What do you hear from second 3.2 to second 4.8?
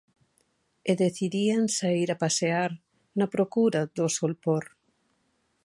procura do solpor.